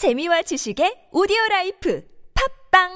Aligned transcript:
재미와 0.00 0.40
지식의 0.40 1.10
오디오 1.12 1.36
라이프 1.50 2.02
팝빵 2.72 2.88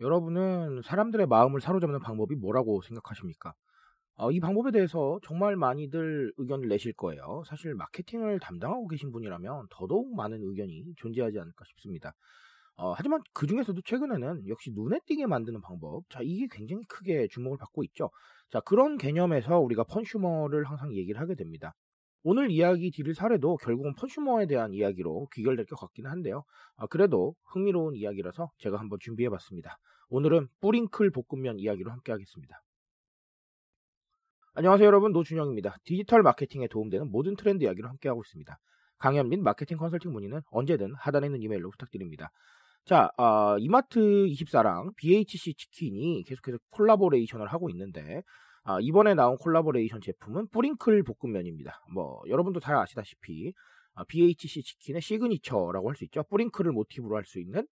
여러분은 0.00 0.80
사람들의 0.80 1.26
마음을 1.26 1.60
사로잡는 1.60 2.00
방법이 2.00 2.36
뭐라고 2.36 2.80
생각하십니까? 2.80 3.52
어, 4.18 4.30
이 4.30 4.40
방법에 4.40 4.70
대해서 4.70 5.18
정말 5.22 5.56
많이들 5.56 6.32
의견을 6.38 6.68
내실 6.68 6.94
거예요. 6.94 7.42
사실 7.46 7.74
마케팅을 7.74 8.40
담당하고 8.40 8.88
계신 8.88 9.12
분이라면 9.12 9.66
더더욱 9.70 10.14
많은 10.14 10.42
의견이 10.42 10.94
존재하지 10.96 11.38
않을까 11.38 11.64
싶습니다. 11.68 12.14
어, 12.76 12.92
하지만 12.92 13.20
그 13.34 13.46
중에서도 13.46 13.78
최근에는 13.82 14.48
역시 14.48 14.70
눈에 14.72 15.00
띄게 15.06 15.26
만드는 15.26 15.60
방법, 15.60 16.08
자, 16.08 16.20
이게 16.22 16.46
굉장히 16.50 16.82
크게 16.88 17.28
주목을 17.30 17.58
받고 17.58 17.84
있죠. 17.84 18.10
자, 18.50 18.60
그런 18.60 18.96
개념에서 18.96 19.58
우리가 19.60 19.84
펀슈머를 19.84 20.64
항상 20.64 20.94
얘기를 20.94 21.20
하게 21.20 21.34
됩니다. 21.34 21.74
오늘 22.22 22.50
이야기 22.50 22.90
드릴 22.90 23.14
사례도 23.14 23.56
결국은 23.58 23.94
펀슈머에 23.94 24.46
대한 24.46 24.72
이야기로 24.72 25.28
귀결될 25.34 25.66
것 25.66 25.76
같기는 25.76 26.10
한데요. 26.10 26.42
아, 26.76 26.86
그래도 26.86 27.34
흥미로운 27.52 27.94
이야기라서 27.94 28.50
제가 28.58 28.78
한번 28.78 28.98
준비해 29.00 29.28
봤습니다. 29.28 29.76
오늘은 30.08 30.48
뿌링클 30.60 31.10
볶음면 31.10 31.58
이야기로 31.58 31.90
함께 31.90 32.12
하겠습니다. 32.12 32.62
안녕하세요 34.58 34.86
여러분 34.86 35.12
노준영입니다. 35.12 35.76
디지털 35.84 36.22
마케팅에 36.22 36.66
도움되는 36.68 37.10
모든 37.10 37.36
트렌드 37.36 37.62
이야기로 37.64 37.88
함께하고 37.90 38.22
있습니다. 38.24 38.58
강연 38.96 39.28
및 39.28 39.38
마케팅 39.40 39.76
컨설팅 39.76 40.12
문의는 40.14 40.40
언제든 40.50 40.94
하단에 40.94 41.26
있는 41.26 41.42
이메일로 41.42 41.68
부탁드립니다. 41.72 42.30
자, 42.86 43.10
어, 43.18 43.58
이마트 43.58 44.00
24랑 44.00 44.96
BHC 44.96 45.52
치킨이 45.52 46.24
계속해서 46.26 46.56
콜라보레이션을 46.70 47.48
하고 47.48 47.68
있는데 47.68 48.22
아, 48.64 48.78
이번에 48.80 49.12
나온 49.12 49.36
콜라보레이션 49.36 50.00
제품은 50.00 50.48
뿌링클 50.48 51.02
볶음면입니다. 51.02 51.84
뭐 51.92 52.22
여러분도 52.26 52.58
잘 52.60 52.76
아시다시피 52.76 53.52
아, 53.94 54.04
BHC 54.04 54.62
치킨의 54.62 55.02
시그니처라고 55.02 55.90
할 55.90 55.96
수 55.96 56.04
있죠. 56.04 56.22
뿌링클을 56.30 56.72
모티브로 56.72 57.14
할 57.14 57.24
수 57.26 57.38
있는 57.40 57.60
아, 57.60 57.64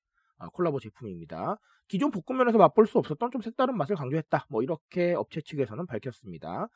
콜라보 0.52 0.80
제품입니다. 0.80 1.56
기존 1.88 2.10
볶음면에서 2.10 2.58
맛볼 2.58 2.86
수 2.86 2.98
없었던 2.98 3.30
좀 3.30 3.40
색다른 3.42 3.76
맛을 3.76 3.96
강조했다. 3.96 4.46
뭐 4.50 4.62
이렇게 4.62 5.14
업체 5.14 5.40
측에서는 5.40 5.86
밝혔습니다. 5.86 6.68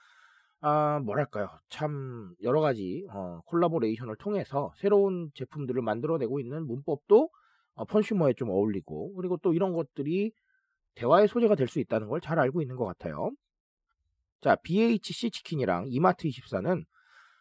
아, 0.61 1.01
뭐랄까요. 1.05 1.49
참 1.69 2.35
여러 2.43 2.61
가지 2.61 3.07
어, 3.13 3.41
콜라보레이션을 3.47 4.17
통해서 4.17 4.73
새로운 4.77 5.31
제품들을 5.35 5.81
만들어내고 5.83 6.41
있는 6.41 6.67
문법도 6.67 7.31
어, 7.75 7.85
펀슈머에 7.85 8.35
좀 8.35 8.51
어울리고 8.51 9.15
그리고 9.15 9.37
또 9.39 9.53
이런 9.55 9.73
것들이 9.73 10.33
대화의 10.97 11.29
소재가 11.29 11.55
될 11.55 11.69
수 11.69 11.79
있다는 11.81 12.09
걸 12.09 12.21
잘 12.21 12.39
알고 12.41 12.61
있는 12.63 12.77
것 12.77 12.85
같아요. 12.87 13.31
자, 14.41 14.57
BHC 14.57 15.31
치킨이랑 15.31 15.87
이마트24는 15.87 16.85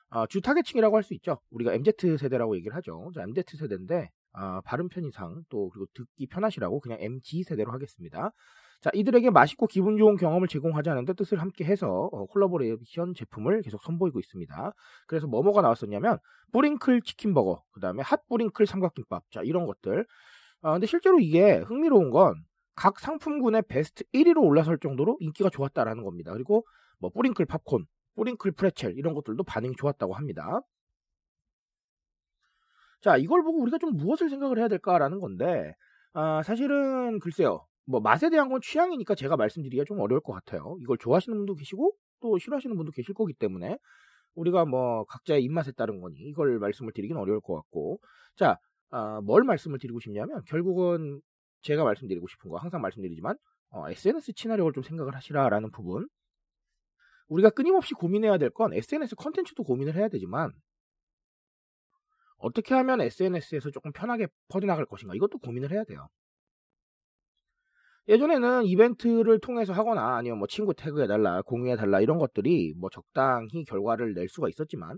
어, 0.09 0.25
주 0.27 0.41
타겟층이라고 0.41 0.95
할 0.95 1.03
수 1.03 1.13
있죠. 1.15 1.39
우리가 1.49 1.73
MZ 1.73 2.17
세대라고 2.19 2.55
얘기를 2.57 2.75
하죠. 2.77 3.11
자, 3.15 3.23
MZ 3.23 3.43
세대인데 3.57 4.09
아, 4.37 4.61
발음 4.65 4.89
편의상 4.89 5.43
또 5.49 5.69
그리고 5.69 5.87
듣기 5.93 6.27
편하시라고 6.27 6.79
그냥 6.79 6.99
MG 7.01 7.43
세대로 7.43 7.71
하겠습니다. 7.71 8.31
자, 8.81 8.91
이들에게 8.93 9.31
맛있고 9.31 9.65
기분 9.67 9.97
좋은 9.97 10.17
경험을 10.17 10.47
제공하자는 10.47 11.05
데 11.05 11.13
뜻을 11.13 11.41
함께 11.41 11.65
해서 11.65 12.09
어, 12.11 12.25
콜라보레이션 12.27 13.15
제품을 13.15 13.61
계속 13.63 13.81
선보이고 13.83 14.19
있습니다. 14.19 14.73
그래서 15.07 15.27
뭐뭐가 15.27 15.61
나왔었냐면 15.61 16.19
뿌링클 16.51 17.01
치킨버거, 17.01 17.63
그 17.71 17.79
다음에 17.79 18.03
핫 18.03 18.21
뿌링클 18.27 18.67
삼각김밥, 18.67 19.23
자 19.31 19.41
이런 19.43 19.65
것들. 19.65 20.05
아, 20.61 20.73
근데 20.73 20.85
실제로 20.87 21.19
이게 21.19 21.57
흥미로운 21.57 22.11
건 22.11 22.35
각 22.77 22.99
상품군의 22.99 23.63
베스트 23.67 24.03
1위로 24.13 24.43
올라설 24.43 24.77
정도로 24.77 25.17
인기가 25.19 25.49
좋았다라는 25.49 26.03
겁니다. 26.03 26.31
그리고 26.31 26.63
뭐 26.99 27.09
뿌링클 27.09 27.47
팝콘, 27.47 27.85
뿌링클 28.15 28.51
프레첼 28.51 28.93
이런 28.97 29.15
것들도 29.15 29.43
반응이 29.43 29.75
좋았다고 29.77 30.13
합니다. 30.13 30.61
자, 33.01 33.17
이걸 33.17 33.43
보고 33.43 33.61
우리가 33.61 33.77
좀 33.77 33.95
무엇을 33.95 34.29
생각을 34.29 34.57
해야 34.59 34.67
될까라는 34.67 35.19
건데, 35.19 35.73
아, 36.13 36.41
사실은 36.43 37.19
글쎄요. 37.19 37.65
뭐 37.85 37.99
맛에 38.01 38.29
대한 38.29 38.49
건 38.49 38.59
취향이니까 38.61 39.15
제가 39.15 39.37
말씀드리기가 39.37 39.85
좀 39.85 39.99
어려울 39.99 40.19
것 40.21 40.33
같아요. 40.33 40.77
이걸 40.81 40.97
좋아하시는 40.97 41.37
분도 41.37 41.55
계시고 41.55 41.93
또 42.21 42.37
싫어하시는 42.37 42.75
분도 42.75 42.91
계실 42.91 43.13
거기 43.13 43.33
때문에 43.33 43.77
우리가 44.35 44.65
뭐 44.65 45.05
각자의 45.05 45.43
입맛에 45.43 45.73
따른 45.73 46.01
거니 46.01 46.17
이걸 46.19 46.59
말씀을 46.59 46.93
드리긴 46.93 47.17
어려울 47.17 47.41
것 47.41 47.55
같고 47.55 47.99
자, 48.37 48.57
아, 48.91 49.21
뭘 49.21 49.43
말씀을 49.43 49.79
드리고 49.79 49.99
싶냐면 50.01 50.41
결국은 50.47 51.21
제가 51.63 51.83
말씀드리고 51.83 52.27
싶은 52.29 52.49
거 52.51 52.57
항상 52.57 52.81
말씀드리지만 52.81 53.37
어, 53.71 53.89
SNS 53.89 54.33
친화력을 54.35 54.73
좀 54.73 54.83
생각을 54.83 55.15
하시라라는 55.15 55.71
부분 55.71 56.07
우리가 57.29 57.49
끊임없이 57.49 57.93
고민해야 57.93 58.37
될 58.37 58.49
건 58.51 58.73
SNS 58.73 59.15
컨텐츠도 59.15 59.63
고민을 59.63 59.95
해야 59.95 60.07
되지만 60.09 60.51
어떻게 62.37 62.73
하면 62.75 63.01
SNS에서 63.01 63.71
조금 63.71 63.91
편하게 63.91 64.27
퍼져나갈 64.47 64.85
것인가 64.85 65.15
이것도 65.15 65.39
고민을 65.39 65.71
해야 65.71 65.83
돼요. 65.83 66.07
예전에는 68.07 68.63
이벤트를 68.65 69.39
통해서 69.39 69.73
하거나 69.73 70.15
아니면 70.15 70.37
뭐 70.37 70.47
친구 70.47 70.73
태그해달라, 70.73 71.41
공유해달라 71.41 71.99
이런 71.99 72.17
것들이 72.19 72.73
뭐 72.77 72.89
적당히 72.89 73.65
결과를 73.65 74.13
낼 74.13 74.29
수가 74.29 74.47
있었지만 74.47 74.97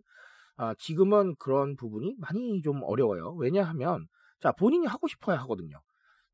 아, 0.57 0.75
지금은 0.77 1.35
그런 1.39 1.75
부분이 1.75 2.15
많이 2.19 2.61
좀 2.61 2.81
어려워요. 2.83 3.33
왜냐하면 3.39 4.05
자 4.39 4.51
본인이 4.51 4.85
하고 4.85 5.07
싶어야 5.07 5.37
하거든요. 5.39 5.81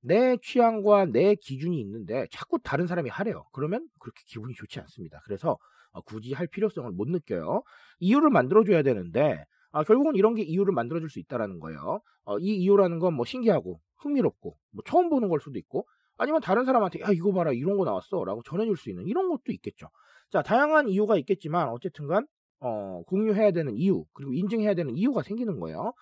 내 0.01 0.37
취향과 0.41 1.05
내 1.05 1.35
기준이 1.35 1.79
있는데 1.79 2.27
자꾸 2.31 2.59
다른 2.59 2.87
사람이 2.87 3.09
하래요. 3.09 3.45
그러면 3.53 3.87
그렇게 3.99 4.22
기분이 4.27 4.53
좋지 4.53 4.79
않습니다. 4.81 5.22
그래서 5.23 5.57
어, 5.91 6.01
굳이 6.01 6.33
할 6.33 6.47
필요성을 6.47 6.91
못 6.91 7.07
느껴요. 7.07 7.63
이유를 7.99 8.29
만들어줘야 8.29 8.83
되는데 8.83 9.45
아, 9.75 9.84
결국은 9.84 10.16
이런 10.16 10.36
게 10.36 10.41
이유를 10.44 10.74
만들어줄 10.74 11.09
수 11.09 11.19
있다라는 11.19 11.59
거예요. 11.59 12.00
어, 12.25 12.40
이 12.40 12.56
이유라는 12.58 13.00
건 13.00 13.13
뭐 13.16 13.25
신기하고 13.25 13.80
흥미롭고 13.97 14.58
뭐 14.72 14.84
처음 14.86 15.09
보는 15.09 15.30
걸 15.30 15.40
수도 15.41 15.59
있고 15.59 15.86
아니면 16.18 16.41
다른 16.41 16.66
사람한테 16.66 17.02
야 17.02 17.08
이거 17.12 17.34
봐라 17.34 17.52
이런 17.52 17.78
거 17.78 17.84
나왔어라고 17.85 18.41
전해줄 18.44 18.78
수 18.78 18.90
있는 18.90 19.06
이런 19.08 19.28
것도 19.30 19.52
있겠죠. 19.52 19.90
자 20.31 20.41
다양한 20.41 20.88
이유가 20.90 21.18
있겠지만 21.18 21.69
어쨌든간 21.69 22.25
어, 22.62 23.02
공유해야 23.08 23.52
되는 23.52 23.75
이유 23.75 24.06
그리고 24.14 24.34
인증해야 24.34 24.75
되는 24.75 24.96
이유가 24.96 25.24
생기는 25.24 25.59
거예요. 25.59 25.94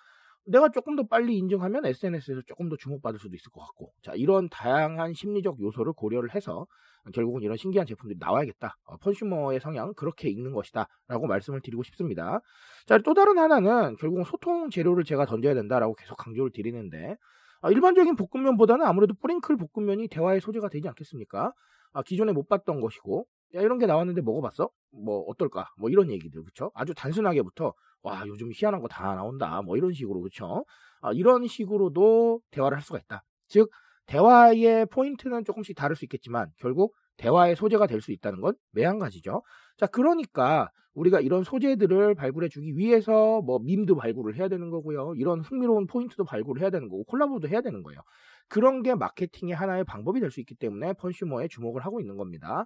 내가 0.46 0.70
조금 0.70 0.96
더 0.96 1.04
빨리 1.08 1.38
인증하면 1.38 1.86
SNS에서 1.86 2.42
조금 2.48 2.70
더 2.70 2.76
주목받을 2.78 3.20
수도 3.20 3.36
있을 3.36 3.52
것 3.52 3.62
같고 3.62 3.94
자 4.02 4.14
이런 4.16 4.50
다양한 4.50 5.14
심리적 5.14 5.62
요소를 5.62 5.94
고려를 5.94 6.36
해서 6.36 6.66
결국은 7.14 7.42
이런 7.42 7.58
신기한 7.58 7.86
제품들이 7.86 8.18
나와야겠다 8.20 8.76
어, 8.86 8.98
펀슈머의 8.98 9.60
성향 9.60 9.94
그렇게 9.94 10.30
읽는 10.30 10.54
것이다 10.54 10.88
라고 11.08 11.28
말씀을 11.28 11.62
드리고 11.62 11.84
싶습니다 11.84 12.42
자 12.86 12.98
또 13.00 13.14
다른 13.14 13.38
하나는 13.38 13.96
결국은 13.98 14.24
소통 14.24 14.70
재료를 14.70 15.04
제가 15.04 15.26
던져야 15.26 15.54
된다라고 15.54 15.96
계속 15.96 16.16
강조를 16.18 16.52
드리는데 16.54 17.18
아, 17.62 17.70
일반적인 17.72 18.16
볶음면보다는 18.18 18.86
아무래도 18.86 19.14
뿌링클 19.16 19.58
볶음면이 19.58 20.10
대화의 20.10 20.42
소재가 20.42 20.70
되지 20.70 20.88
않겠습니까 20.90 21.54
아, 21.94 22.04
기존에 22.04 22.34
못 22.34 22.48
봤던 22.50 22.82
것이고 22.82 23.26
야 23.56 23.62
이런 23.62 23.78
게 23.78 23.86
나왔는데 23.86 24.22
먹어봤어? 24.22 24.70
뭐 24.92 25.22
어떨까? 25.28 25.72
뭐 25.78 25.90
이런 25.90 26.12
얘기들 26.12 26.44
그쵸? 26.44 26.72
아주 26.74 26.94
단순하게부터 26.94 27.74
와 28.04 28.24
요즘 28.28 28.50
희한한 28.54 28.82
거 28.82 28.88
다 28.88 29.16
나온다 29.16 29.62
뭐 29.62 29.78
이런 29.78 29.94
식으로 29.94 30.22
그쵸? 30.22 30.66
아, 31.02 31.12
이런 31.14 31.48
식으로도 31.48 32.42
대화를 32.52 32.78
할 32.78 32.84
수가 32.84 33.00
있다. 33.00 33.24
즉 33.48 33.70
대화의 34.06 34.86
포인트는 34.88 35.44
조금씩 35.46 35.76
다를 35.76 35.96
수 35.96 36.06
있겠지만 36.06 36.50
결국 36.58 36.94
대화의 37.18 37.56
소재가 37.56 37.88
될 37.88 38.02
수 38.02 38.12
있다는 38.12 38.42
건 38.42 38.56
매한가지죠. 38.72 39.42
자 39.78 39.88
그러니까 39.88 40.70
우리가 40.94 41.22
이런 41.22 41.44
소재들을 41.44 42.14
발굴해 42.16 42.50
주기 42.50 42.76
위해서 42.78 43.42
뭐 43.42 43.60
밈도 43.60 43.96
발굴을 43.96 44.36
해야 44.36 44.48
되는 44.48 44.70
거고요. 44.70 45.14
이런 45.16 45.40
흥미로운 45.42 45.88
포인트도 45.88 46.24
발굴을 46.26 46.62
해야 46.62 46.70
되는 46.70 46.88
거고 46.90 47.04
콜라보도 47.06 47.48
해야 47.48 47.62
되는 47.62 47.82
거예요. 47.84 48.00
그런 48.50 48.84
게 48.84 48.94
마케팅의 48.96 49.56
하나의 49.56 49.84
방법이 49.86 50.20
될 50.20 50.30
수 50.32 50.40
있기 50.42 50.56
때문에 50.56 50.94
펀슈머에 50.94 51.48
주목을 51.48 51.84
하고 51.86 52.00
있는 52.02 52.18
겁니다. 52.18 52.66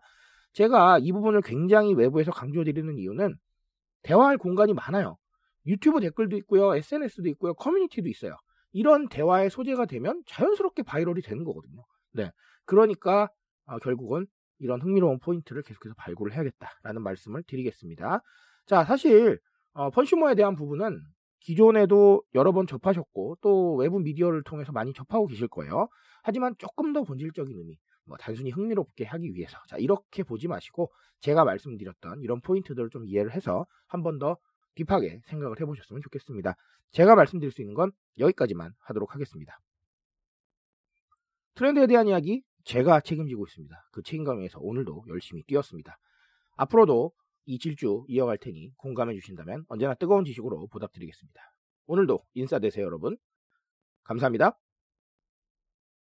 제가 0.54 1.00
이 1.00 1.12
부분을 1.12 1.42
굉장히 1.42 1.94
외부에서 1.94 2.32
강조드리는 2.32 2.98
이유는 2.98 3.36
대화할 4.04 4.38
공간이 4.38 4.74
많아요. 4.74 5.18
유튜브 5.68 6.00
댓글도 6.00 6.38
있고요, 6.38 6.76
SNS도 6.76 7.28
있고요, 7.30 7.54
커뮤니티도 7.56 8.08
있어요. 8.10 8.36
이런 8.72 9.08
대화의 9.10 9.50
소재가 9.50 9.86
되면 9.86 10.22
자연스럽게 10.28 10.84
바이럴이 10.84 11.22
되는 11.22 11.44
거거든요. 11.44 11.84
네. 12.14 12.32
그러니까 12.66 13.30
어, 13.66 13.80
결국은 13.80 14.28
이런 14.60 14.82
흥미로운 14.82 15.20
포인트를 15.20 15.62
계속해서 15.64 15.94
발굴을 15.98 16.34
해야겠다라는 16.34 17.02
말씀을 17.02 17.44
드리겠습니다. 17.48 18.22
자, 18.66 18.84
사실 18.86 19.40
어, 19.74 19.90
펀슈머에 19.92 20.36
대한 20.36 20.56
부분은 20.56 21.00
기존에도 21.40 22.24
여러 22.36 22.52
번 22.52 22.68
접하셨고 22.68 23.38
또 23.42 23.76
외부 23.76 24.00
미디어를 24.00 24.44
통해서 24.44 24.72
많이 24.72 24.94
접하고 24.94 25.28
계실 25.28 25.48
거예요. 25.48 25.88
하지만 26.24 26.56
조금 26.58 26.94
더 26.94 27.04
본질적인 27.04 27.58
의미, 27.58 27.78
뭐 28.06 28.18
단순히 28.18 28.52
흥미롭게 28.52 29.06
하기 29.06 29.34
위해서 29.34 29.58
자 29.68 29.78
이렇게 29.78 30.24
보지 30.24 30.48
마시고 30.48 30.92
제가 31.22 31.46
말씀드렸던 31.46 32.22
이런 32.22 32.42
포인트들을 32.42 32.90
좀 32.90 33.06
이해를 33.06 33.34
해서 33.34 33.66
한 33.88 34.04
번 34.04 34.20
더 34.20 34.38
딥하게 34.78 35.22
생각을 35.26 35.60
해보셨으면 35.60 36.02
좋겠습니다. 36.04 36.56
제가 36.92 37.16
말씀드릴 37.16 37.52
수 37.52 37.62
있는 37.62 37.74
건 37.74 37.92
여기까지만 38.20 38.74
하도록 38.80 39.14
하겠습니다. 39.14 39.60
트렌드에 41.56 41.88
대한 41.88 42.08
이야기 42.08 42.44
제가 42.64 43.02
책임지고 43.02 43.46
있습니다. 43.48 43.90
그 43.92 44.04
책임감에서 44.04 44.60
오늘도 44.60 45.06
열심히 45.10 45.44
뛰었습니다. 45.44 45.98
앞으로도 46.58 47.12
이 47.46 47.60
질주 47.60 48.06
이어갈 48.08 48.38
테니 48.38 48.74
공감해 48.78 49.14
주신다면 49.16 49.66
언제나 49.70 49.96
뜨거운 49.96 50.26
지식으로 50.26 50.68
보답드리겠습니다. 50.68 51.42
오늘도 51.88 52.20
인싸 52.34 52.60
되세요 52.60 52.86
여러분. 52.86 53.18
감사합니다. 54.04 54.58